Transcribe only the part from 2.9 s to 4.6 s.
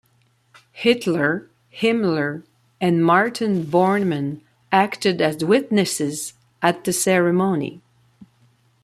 Martin Bormann